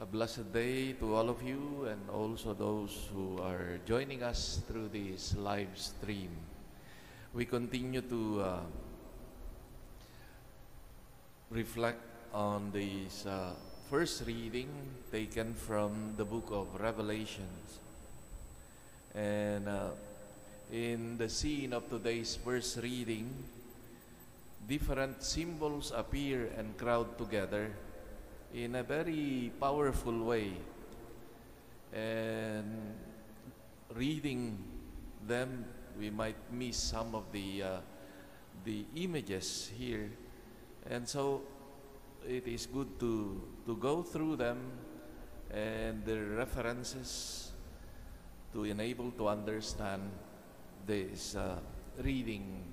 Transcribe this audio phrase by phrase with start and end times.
[0.00, 4.88] A blessed day to all of you and also those who are joining us through
[4.88, 6.30] this live stream.
[7.34, 8.60] We continue to uh,
[11.50, 12.00] reflect
[12.32, 13.52] on this uh,
[13.90, 14.72] first reading
[15.12, 17.78] taken from the book of Revelations.
[19.14, 19.90] And uh,
[20.72, 23.28] in the scene of today's first reading,
[24.66, 27.70] different symbols appear and crowd together
[28.54, 30.52] in a very powerful way.
[31.92, 32.94] And
[33.94, 34.58] reading
[35.26, 35.64] them,
[35.98, 37.76] we might miss some of the, uh,
[38.64, 40.10] the images here.
[40.88, 41.42] And so
[42.26, 44.58] it is good to, to go through them
[45.50, 47.52] and the references
[48.52, 50.10] to enable to understand
[50.86, 51.56] this uh,
[52.02, 52.64] reading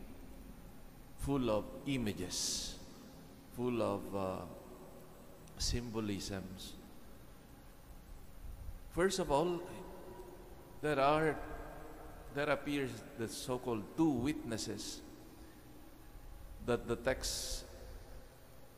[1.17, 2.75] full of images,
[3.55, 4.35] full of uh,
[5.57, 6.73] symbolisms.
[8.91, 9.61] First of all,
[10.81, 11.37] there are
[12.33, 15.01] there appears the so-called two witnesses
[16.65, 17.63] that the text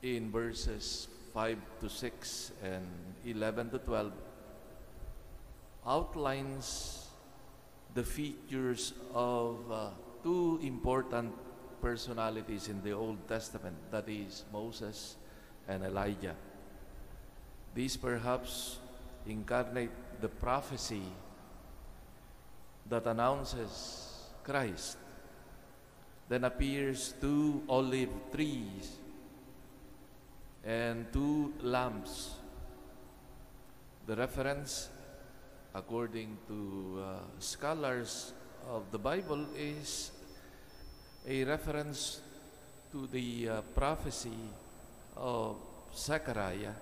[0.01, 2.85] in verses 5 to 6 and
[3.25, 4.11] 11 to 12
[5.85, 7.07] outlines
[7.93, 9.89] the features of uh,
[10.23, 11.33] two important
[11.81, 15.15] personalities in the Old Testament, that is Moses
[15.67, 16.35] and Elijah.
[17.75, 18.77] These perhaps
[19.25, 21.03] incarnate the prophecy
[22.89, 24.97] that announces Christ.
[26.27, 28.97] Then appears two olive trees
[30.63, 32.35] and two lamps.
[34.05, 34.89] The reference,
[35.73, 38.33] according to uh, scholars
[38.67, 40.11] of the Bible, is
[41.27, 42.21] a reference
[42.91, 44.49] to the uh, prophecy
[45.15, 45.57] of
[45.95, 46.73] Zechariah,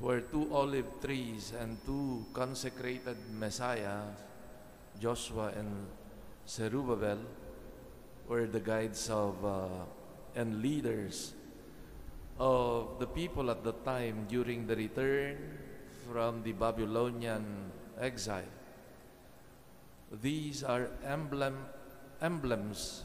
[0.00, 4.14] where two olive trees and two consecrated Messiah,
[5.00, 5.86] Joshua and
[6.46, 7.18] Zerubbabel,
[8.28, 9.66] were the guides of uh,
[10.36, 11.34] and leaders
[12.38, 15.36] of the people at the time during the return
[16.06, 18.46] from the Babylonian exile.
[20.22, 21.58] These are emblem,
[22.22, 23.04] emblems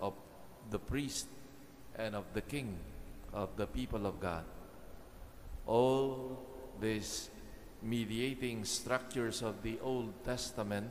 [0.00, 0.14] of
[0.70, 1.28] the priest
[1.96, 2.76] and of the king
[3.32, 4.44] of the people of God.
[5.66, 6.38] All
[6.80, 7.30] these
[7.82, 10.90] mediating structures of the Old Testament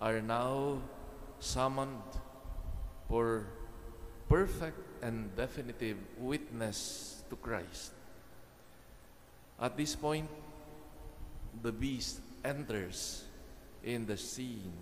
[0.00, 0.82] are now
[1.40, 2.02] summoned
[3.08, 3.46] for
[4.28, 7.92] perfect and definitive witness to Christ.
[9.60, 10.28] At this point,
[11.62, 13.24] the beast enters
[13.82, 14.72] in the scene,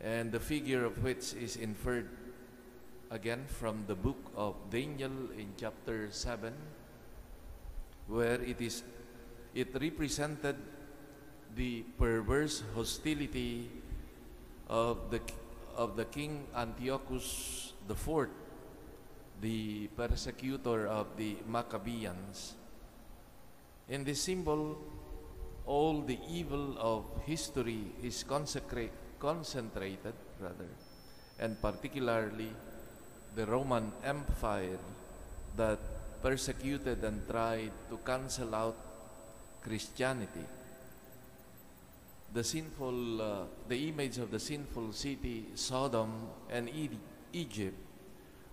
[0.00, 2.08] and the figure of which is inferred
[3.10, 6.52] again from the book of Daniel in chapter 7,
[8.08, 8.82] where it is
[9.54, 10.56] it represented
[11.54, 13.70] the perverse hostility
[14.68, 15.20] of the
[15.76, 18.34] of the king Antiochus the fourth,
[19.40, 22.54] the persecutor of the Maccabeans.
[23.88, 24.76] In this symbol,
[25.64, 30.68] all the evil of history is concentrated, rather,
[31.38, 32.52] and particularly
[33.34, 34.78] the Roman Empire
[35.56, 35.80] that
[36.22, 38.76] persecuted and tried to cancel out
[39.62, 40.46] Christianity.
[42.32, 46.70] The sinful, uh, the image of the sinful city Sodom and
[47.32, 47.76] Egypt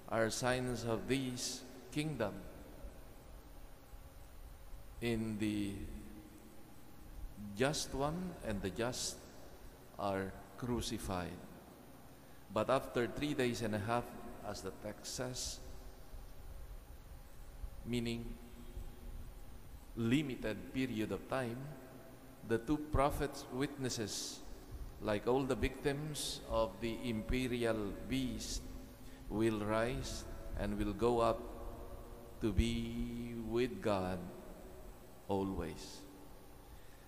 [0.10, 1.62] are signs of this
[1.92, 2.34] kingdom.
[5.02, 5.74] In the
[7.58, 9.18] just one and the just
[10.00, 11.38] are crucified.
[12.54, 14.06] But after three days and a half,
[14.48, 15.60] as the text says,
[17.86, 18.26] meaning
[19.96, 21.58] limited period of time,
[22.48, 24.40] the two prophets witnesses,
[25.02, 28.62] like all the victims of the imperial beast,
[29.30, 30.24] will rise
[30.60, 31.42] and will go up
[32.42, 34.20] to be with God
[35.28, 36.02] always.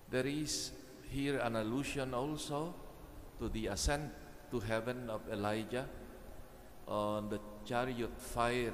[0.10, 0.72] There is
[1.10, 2.74] here an allusion also
[3.40, 4.12] to the ascent
[4.52, 5.86] to heaven of Elijah
[6.88, 8.74] on the chariot fire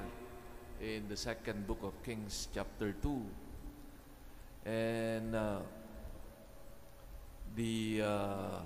[0.84, 4.68] in the second book of Kings, chapter 2.
[4.68, 5.64] And uh,
[7.56, 8.60] the uh,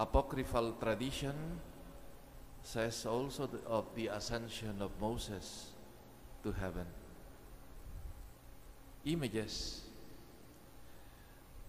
[0.00, 1.60] apocryphal tradition
[2.62, 5.72] says also of the ascension of Moses
[6.42, 6.86] to heaven.
[9.04, 9.82] Images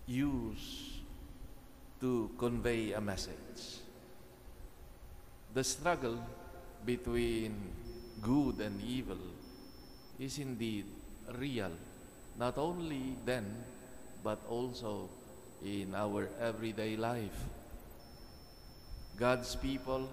[0.07, 1.03] used
[1.99, 3.83] to convey a message.
[5.53, 6.19] The struggle
[6.85, 7.82] between
[8.23, 9.19] good and evil
[10.17, 10.85] is indeed
[11.37, 11.71] real,
[12.39, 13.45] not only then,
[14.23, 15.09] but also
[15.63, 17.43] in our everyday life.
[19.17, 20.09] God's people,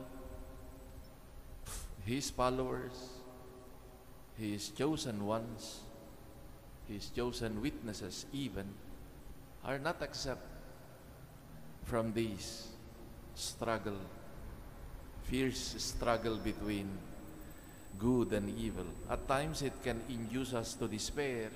[2.05, 3.15] His followers,
[4.37, 5.81] His chosen ones,
[6.89, 8.67] His chosen witnesses, even,
[9.65, 10.43] are not exempt
[11.85, 12.69] from this
[13.35, 13.99] struggle,
[15.23, 16.89] fierce struggle between
[17.99, 18.87] good and evil.
[19.11, 21.51] At times it can induce us to despair,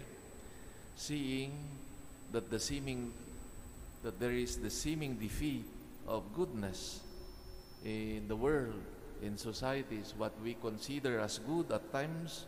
[0.96, 1.52] seeing
[2.32, 3.12] that the seeming
[4.02, 5.64] that there is the seeming defeat
[6.06, 7.00] of goodness
[7.84, 8.82] in the world,
[9.22, 12.44] in societies, what we consider as good at times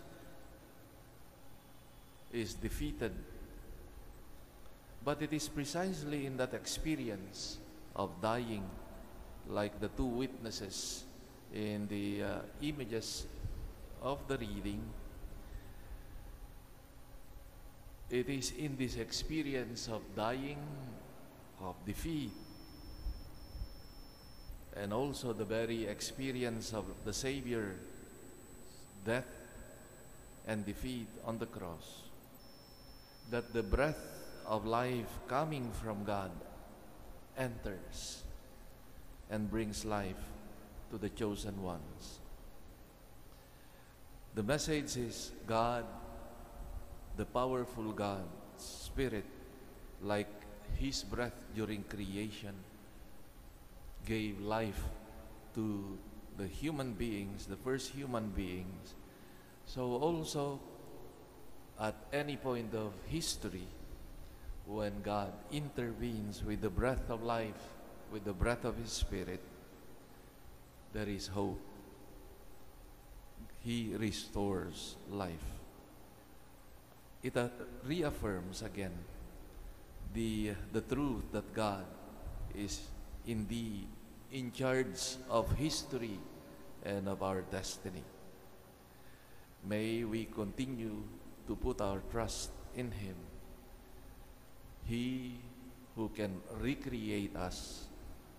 [2.33, 3.12] is defeated.
[5.03, 7.59] But it is precisely in that experience
[7.94, 8.65] of dying,
[9.49, 11.05] like the two witnesses
[11.55, 13.25] in the uh, images
[14.03, 14.83] of the reading,
[18.11, 20.59] it is in this experience of dying,
[21.61, 22.33] of defeat,
[24.77, 27.75] and also the very experience of the Savior
[29.05, 29.25] death
[30.47, 32.03] and defeat on the cross
[33.31, 33.99] that the breath
[34.47, 36.31] of life coming from God
[37.37, 38.23] enters
[39.31, 40.23] and brings life
[40.91, 42.21] to the chosen ones.
[44.37, 45.87] The message is God,
[47.17, 48.29] the powerful God,
[48.59, 49.25] Spirit,
[50.03, 50.29] like
[50.77, 52.53] His breath during creation,
[54.05, 54.85] gave life
[55.55, 55.97] to
[56.37, 58.93] the human beings, the first human beings.
[59.65, 60.61] So also,
[61.81, 63.69] at any point of history,
[64.67, 67.73] when God intervenes with the breath of life,
[68.12, 69.41] with the breath of His Spirit,
[70.93, 71.75] there is hope.
[73.67, 75.43] He restores life.
[77.21, 77.49] It uh,
[77.83, 78.95] reaffirms again
[80.15, 81.85] the, the truth that God
[82.55, 82.79] is
[83.27, 83.89] indeed
[84.31, 86.21] in charge of history
[86.85, 88.05] and of our destiny.
[89.67, 91.03] May we continue
[91.49, 93.17] to put our trust in Him.
[94.85, 95.41] He
[95.97, 97.87] who can recreate us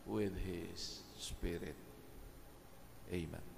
[0.05, 1.75] with His Spirit.
[3.11, 3.56] Amen.